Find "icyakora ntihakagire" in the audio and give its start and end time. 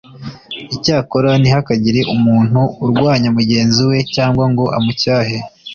0.75-2.01